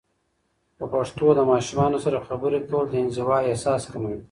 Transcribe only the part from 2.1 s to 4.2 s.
خبرې کول، د انزوا احساس کموي.